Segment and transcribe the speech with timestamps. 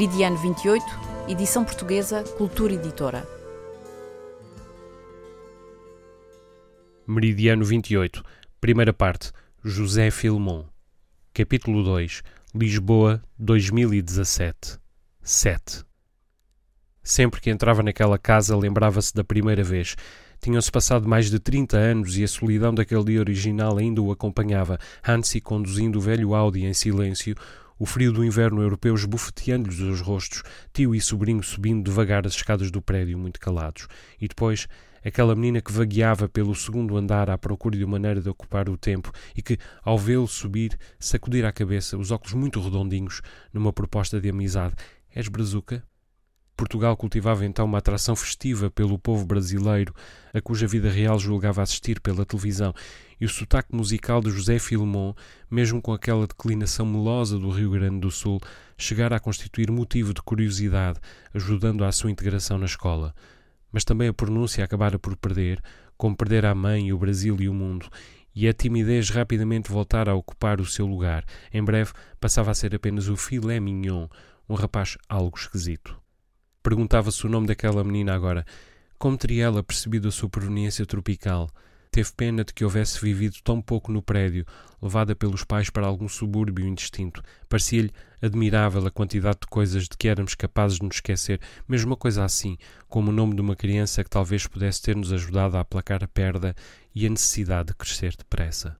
[0.00, 0.82] Meridiano 28,
[1.28, 3.28] edição portuguesa, Cultura Editora.
[7.06, 8.24] Meridiano 28,
[8.62, 9.30] primeira parte,
[9.62, 10.64] José Filmon.
[11.34, 12.22] Capítulo 2,
[12.54, 14.78] Lisboa, 2017.
[15.20, 15.84] 7.
[17.02, 19.96] Sempre que entrava naquela casa, lembrava-se da primeira vez.
[20.40, 24.78] Tinham-se passado mais de 30 anos e a solidão daquele dia original ainda o acompanhava,
[25.06, 27.36] Hansi conduzindo o velho Audi em silêncio,
[27.80, 32.70] o frio do inverno europeu esbofeteando-lhes os rostos, tio e sobrinho subindo devagar as escadas
[32.70, 33.88] do prédio, muito calados.
[34.20, 34.68] E depois,
[35.02, 38.76] aquela menina que vagueava pelo segundo andar à procura de uma maneira de ocupar o
[38.76, 44.20] tempo e que, ao vê-lo subir, sacudir a cabeça, os óculos muito redondinhos, numa proposta
[44.20, 44.74] de amizade.
[45.14, 45.82] És brazuca?
[46.60, 49.94] Portugal cultivava então uma atração festiva pelo povo brasileiro,
[50.30, 52.74] a cuja vida real julgava assistir pela televisão,
[53.18, 55.14] e o sotaque musical de José Filmon,
[55.50, 58.38] mesmo com aquela declinação melosa do Rio Grande do Sul,
[58.76, 61.00] chegara a constituir motivo de curiosidade,
[61.32, 63.14] ajudando à sua integração na escola.
[63.72, 65.62] Mas também a pronúncia acabara por perder,
[65.96, 67.88] como perder a mãe, o Brasil e o mundo,
[68.34, 71.24] e a timidez rapidamente voltara a ocupar o seu lugar.
[71.54, 74.08] Em breve passava a ser apenas o filé mignon,
[74.46, 75.99] um rapaz algo esquisito.
[76.62, 78.44] Perguntava-se o nome daquela menina agora.
[78.98, 81.48] Como teria ela percebido a sua proveniência tropical?
[81.90, 84.46] Teve pena de que houvesse vivido tão pouco no prédio,
[84.80, 87.20] levada pelos pais para algum subúrbio indistinto.
[87.48, 87.90] Parecia-lhe
[88.22, 92.24] admirável a quantidade de coisas de que éramos capazes de nos esquecer, mesmo uma coisa
[92.24, 92.56] assim,
[92.86, 96.54] como o nome de uma criança que talvez pudesse ter-nos ajudado a aplacar a perda
[96.94, 98.76] e a necessidade de crescer depressa.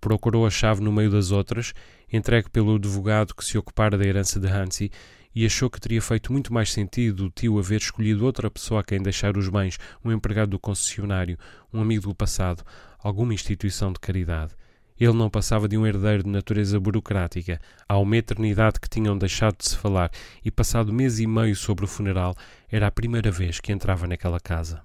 [0.00, 1.74] Procurou a chave no meio das outras,
[2.10, 4.90] entregue pelo advogado que se ocupara da herança de Hansi,
[5.36, 8.82] e achou que teria feito muito mais sentido o tio haver escolhido outra pessoa a
[8.82, 11.36] quem deixar os bens, um empregado do concessionário,
[11.70, 12.64] um amigo do passado,
[12.98, 14.54] alguma instituição de caridade.
[14.98, 17.60] Ele não passava de um herdeiro de natureza burocrática.
[17.86, 20.10] Há uma eternidade que tinham deixado de se falar,
[20.42, 22.34] e passado mês e meio sobre o funeral,
[22.66, 24.80] era a primeira vez que entrava naquela casa.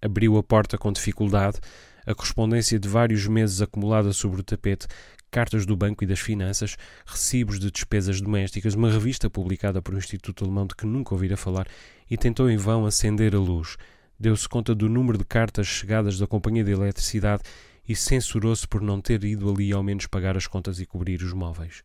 [0.00, 1.60] Abriu a porta com dificuldade,
[2.06, 4.86] a correspondência de vários meses acumulada sobre o tapete
[5.32, 6.76] cartas do Banco e das Finanças,
[7.06, 11.38] recibos de despesas domésticas, uma revista publicada por um instituto alemão de que nunca ouvira
[11.38, 11.66] falar,
[12.08, 13.78] e tentou em vão acender a luz.
[14.20, 17.42] Deu-se conta do número de cartas chegadas da Companhia de Eletricidade
[17.88, 21.32] e censurou-se por não ter ido ali ao menos pagar as contas e cobrir os
[21.32, 21.82] móveis.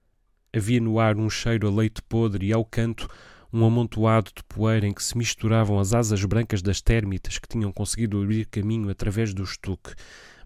[0.53, 3.08] Havia no ar um cheiro a leite podre e ao canto
[3.52, 7.72] um amontoado de poeira em que se misturavam as asas brancas das térmitas que tinham
[7.72, 9.94] conseguido abrir caminho através do estuque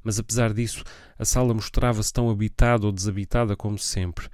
[0.03, 0.83] mas apesar disso,
[1.17, 4.27] a sala mostrava-se tão habitada ou desabitada como sempre.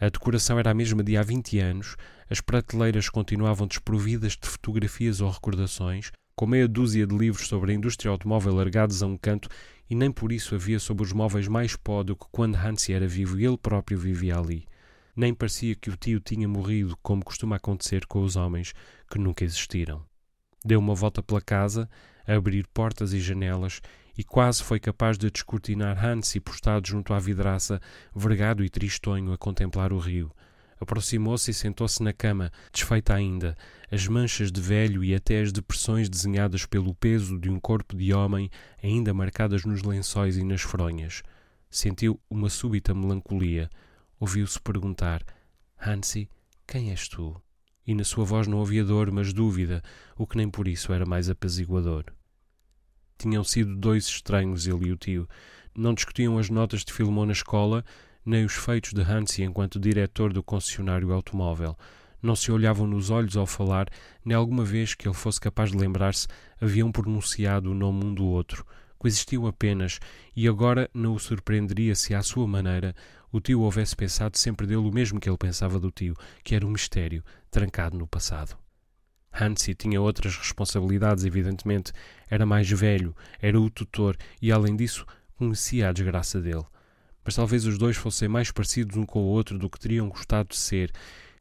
[0.00, 1.96] A decoração era a mesma de há 20 anos,
[2.30, 7.74] as prateleiras continuavam desprovidas de fotografias ou recordações, com meia dúzia de livros sobre a
[7.74, 9.48] indústria automóvel largados a um canto,
[9.90, 13.06] e nem por isso havia sobre os móveis mais pó do que quando Hansi era
[13.06, 14.64] vivo e ele próprio vivia ali.
[15.14, 18.72] Nem parecia que o tio tinha morrido, como costuma acontecer com os homens
[19.10, 20.02] que nunca existiram.
[20.64, 21.90] Deu uma volta pela casa,
[22.26, 23.80] a abrir portas e janelas
[24.20, 27.80] e quase foi capaz de descortinar Hansi postado junto à vidraça,
[28.14, 30.30] vergado e tristonho a contemplar o rio.
[30.78, 33.56] Aproximou-se e sentou-se na cama, desfeita ainda,
[33.90, 38.12] as manchas de velho e até as depressões desenhadas pelo peso de um corpo de
[38.12, 38.50] homem
[38.82, 41.22] ainda marcadas nos lençóis e nas fronhas.
[41.70, 43.70] Sentiu uma súbita melancolia.
[44.18, 45.24] Ouviu-se perguntar:
[45.80, 46.28] Hansi,
[46.66, 47.40] quem és tu?
[47.86, 49.82] E na sua voz não havia dor, mas dúvida,
[50.14, 52.04] o que nem por isso era mais apaziguador.
[53.20, 55.28] Tinham sido dois estranhos, ele e o tio.
[55.76, 57.84] Não discutiam as notas de Filomon na escola,
[58.24, 61.76] nem os feitos de Hansi enquanto diretor do concessionário automóvel.
[62.22, 63.90] Não se olhavam nos olhos ao falar,
[64.24, 66.26] nem alguma vez que ele fosse capaz de lembrar-se
[66.58, 68.64] haviam pronunciado o nome um do outro.
[68.98, 70.00] Coexistiam apenas,
[70.34, 72.96] e agora não o surpreenderia se, à sua maneira,
[73.30, 76.66] o tio houvesse pensado sempre dele o mesmo que ele pensava do tio, que era
[76.66, 78.59] um mistério trancado no passado.
[79.32, 81.92] Hansi tinha outras responsabilidades, evidentemente.
[82.28, 85.06] Era mais velho, era o tutor e, além disso,
[85.36, 86.64] conhecia a desgraça dele.
[87.24, 90.50] Mas talvez os dois fossem mais parecidos um com o outro do que teriam gostado
[90.50, 90.90] de ser.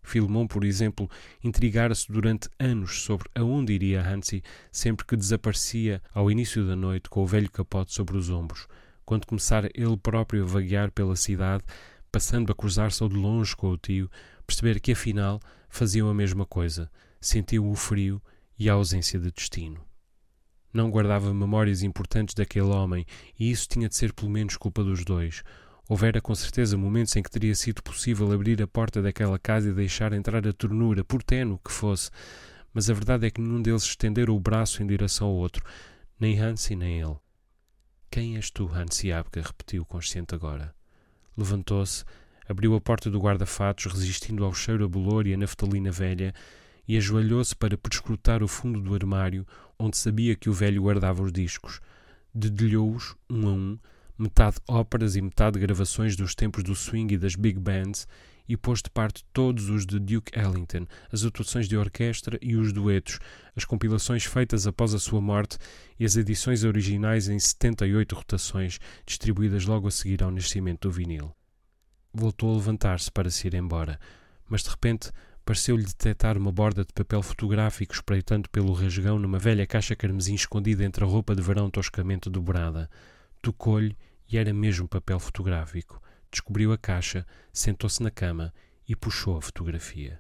[0.03, 1.09] Filmon, por exemplo,
[1.43, 4.41] intrigara-se durante anos sobre aonde iria Hansi
[4.71, 8.67] sempre que desaparecia ao início da noite com o velho capote sobre os ombros.
[9.05, 11.63] Quando começara ele próprio a vaguear pela cidade,
[12.11, 14.09] passando a cruzar-se ao de longe com o tio,
[14.45, 15.39] perceber que afinal
[15.69, 16.89] faziam a mesma coisa.
[17.21, 18.21] Sentiu o frio
[18.57, 19.83] e a ausência de destino.
[20.71, 23.05] Não guardava memórias importantes daquele homem,
[23.39, 25.43] e isso tinha de ser pelo menos culpa dos dois.
[25.87, 29.73] Houvera com certeza momentos em que teria sido possível abrir a porta daquela casa e
[29.73, 32.11] deixar entrar a ternura, por tenue que fosse,
[32.71, 35.65] mas a verdade é que nenhum deles estendera o braço em direção ao outro,
[36.19, 37.17] nem Hansi nem ele.
[38.11, 39.41] Quem és tu, Hansi Abka?
[39.41, 40.75] repetiu consciente agora.
[41.35, 42.03] Levantou-se,
[42.47, 46.33] abriu a porta do guarda-fatos, resistindo ao cheiro a bolor e a naftalina velha,
[46.89, 49.45] e ajoelhou-se para perscrutar o fundo do armário,
[49.77, 51.79] onde sabia que o velho guardava os discos.
[52.33, 53.79] Dedilhou-os, um a um,
[54.17, 58.07] metade óperas e metade gravações dos tempos do swing e das big bands,
[58.47, 62.73] e pôs de parte todos os de Duke Ellington, as atuações de orquestra e os
[62.73, 63.19] duetos,
[63.55, 65.59] as compilações feitas após a sua morte
[65.99, 71.31] e as edições originais em 78 rotações, distribuídas logo a seguir ao nascimento do vinil.
[72.11, 73.99] Voltou a levantar-se para se ir embora,
[74.49, 75.11] mas de repente
[75.49, 80.85] pareceu-lhe detectar uma borda de papel fotográfico espreitando pelo rasgão numa velha caixa carmesim escondida
[80.85, 82.87] entre a roupa de verão toscamente dobrada.
[83.41, 83.97] Tocou-lhe
[84.31, 85.99] e era mesmo papel fotográfico.
[86.29, 88.53] Descobriu a caixa, sentou-se na cama
[88.87, 90.19] e puxou a fotografia.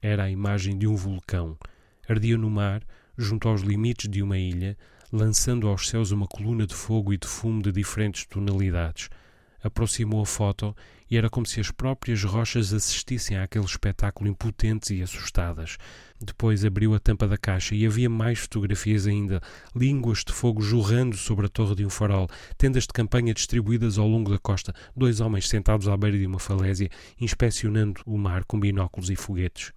[0.00, 1.58] Era a imagem de um vulcão.
[2.08, 2.82] Ardia no mar,
[3.18, 4.78] junto aos limites de uma ilha,
[5.12, 9.10] lançando aos céus uma coluna de fogo e de fumo de diferentes tonalidades.
[9.64, 10.76] Aproximou a foto
[11.10, 15.78] e era como se as próprias rochas assistissem àquele espetáculo impotentes e assustadas.
[16.20, 19.40] Depois abriu a tampa da caixa e havia mais fotografias ainda,
[19.74, 22.28] línguas de fogo jorrando sobre a torre de um farol,
[22.58, 26.38] tendas de campanha distribuídas ao longo da costa, dois homens sentados à beira de uma
[26.38, 29.72] falésia, inspecionando o mar com binóculos e foguetes.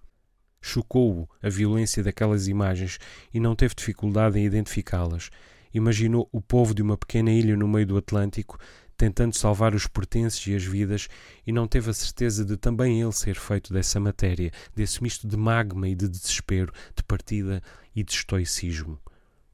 [0.60, 2.98] Chocou-o a violência daquelas imagens
[3.32, 5.30] e não teve dificuldade em identificá-las.
[5.72, 8.58] Imaginou o povo de uma pequena ilha no meio do Atlântico,
[8.98, 11.08] tentando salvar os pertences e as vidas,
[11.46, 15.36] e não teve a certeza de também ele ser feito dessa matéria, desse misto de
[15.36, 17.62] magma e de desespero, de partida
[17.94, 19.00] e de estoicismo.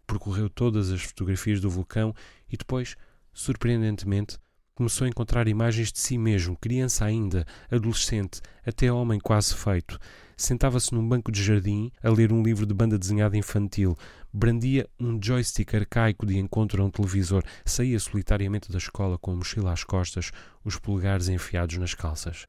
[0.07, 2.15] Percorreu todas as fotografias do vulcão
[2.51, 2.97] e depois,
[3.35, 4.39] surpreendentemente,
[4.75, 9.99] começou a encontrar imagens de si mesmo, criança ainda, adolescente, até homem quase feito.
[10.37, 13.97] Sentava-se num banco de jardim a ler um livro de banda desenhada infantil,
[14.33, 19.37] brandia um joystick arcaico de encontro a um televisor, saía solitariamente da escola com a
[19.37, 20.33] mochila às costas,
[20.65, 22.47] os polegares enfiados nas calças.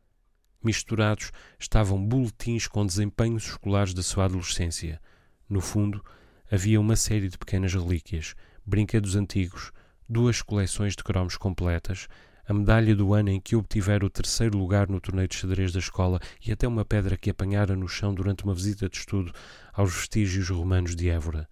[0.63, 4.99] Misturados estavam boletins com desempenhos escolares da sua adolescência.
[5.47, 6.03] No fundo,
[6.51, 8.33] havia uma série de pequenas relíquias,
[8.65, 9.71] brinquedos antigos,
[10.07, 12.07] duas coleções de cromos completas,
[12.47, 15.79] a medalha do ano em que obtivera o terceiro lugar no torneio de xadrez da
[15.79, 19.31] escola e até uma pedra que apanhara no chão durante uma visita de estudo
[19.73, 21.49] aos vestígios romanos de Évora.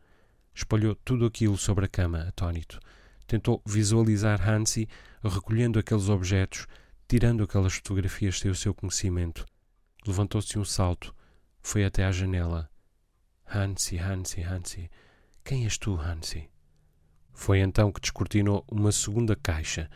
[0.53, 2.79] Espalhou tudo aquilo sobre a cama, atônito.
[3.25, 4.87] Tentou visualizar Hansi
[5.23, 6.67] recolhendo aqueles objetos,
[7.07, 9.45] tirando aquelas fotografias sem o seu conhecimento.
[10.05, 11.15] Levantou-se um salto,
[11.61, 12.69] foi até à janela.
[13.47, 14.91] Hansi, Hansi, Hansi.
[15.43, 16.52] Quem és tu, Hansi?
[17.33, 19.89] Foi então que descortinou uma segunda caixa.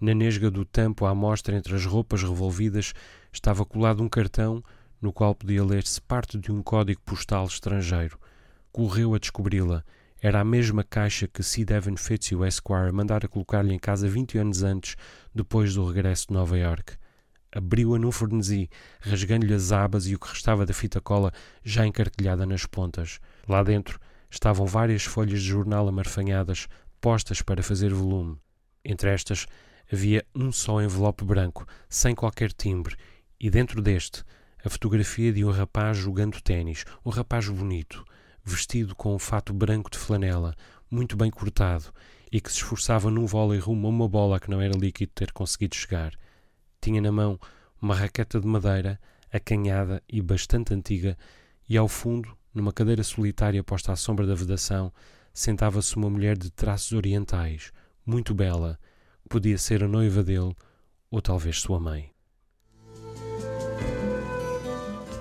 [0.00, 2.94] Na nesga do tampo à mostra entre as roupas revolvidas
[3.32, 4.62] estava colado um cartão
[5.00, 8.18] no qual podia ler-se parte de um código postal estrangeiro.
[8.72, 9.84] Correu a descobri-la.
[10.20, 14.62] Era a mesma caixa que Sid Evan Fitzhugh Esquire mandara colocar-lhe em casa vinte anos
[14.62, 14.96] antes,
[15.34, 16.94] depois do regresso de Nova York.
[17.52, 22.46] Abriu-a num fornesi, rasgando-lhe as abas e o que restava da fita cola já encarquilhada
[22.46, 23.20] nas pontas.
[23.46, 26.66] Lá dentro estavam várias folhas de jornal amarfanhadas,
[27.04, 28.38] postas para fazer volume.
[28.82, 29.46] Entre estas
[29.92, 32.96] havia um só envelope branco, sem qualquer timbre,
[33.38, 34.24] e dentro deste
[34.64, 38.02] a fotografia de um rapaz jogando ténis, um rapaz bonito,
[38.42, 40.54] vestido com um fato branco de flanela,
[40.90, 41.92] muito bem cortado,
[42.32, 45.30] e que se esforçava num vôlei rumo a uma bola que não era líquido ter
[45.30, 46.14] conseguido chegar.
[46.80, 47.38] Tinha na mão
[47.82, 48.98] uma raqueta de madeira,
[49.30, 51.18] acanhada e bastante antiga,
[51.68, 54.90] e ao fundo, numa cadeira solitária posta à sombra da vedação,
[55.34, 57.72] sentava-se uma mulher de traços orientais,
[58.06, 58.78] muito bela,
[59.28, 60.54] podia ser a noiva dele
[61.10, 62.10] ou talvez sua mãe.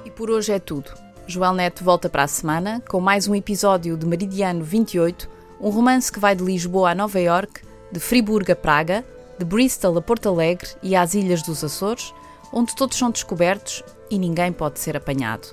[0.05, 0.91] E por hoje é tudo.
[1.25, 5.27] Joel Neto volta para a semana com mais um episódio de Meridiano 28,
[5.59, 9.03] um romance que vai de Lisboa a Nova York, de Friburgo a Praga,
[9.39, 12.13] de Bristol a Porto Alegre e às Ilhas dos Açores,
[12.51, 15.47] onde todos são descobertos e ninguém pode ser apanhado.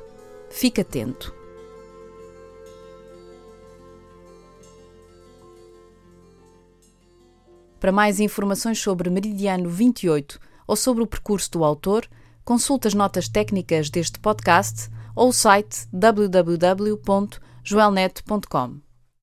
[0.50, 1.39] Fique atento.
[7.80, 12.06] Para mais informações sobre Meridiano 28 ou sobre o percurso do autor,
[12.44, 18.89] consulte as notas técnicas deste podcast ou o site www.joelnet.com.